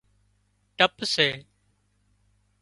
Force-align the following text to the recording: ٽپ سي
ٽپ 0.77 0.97
سي 1.13 1.27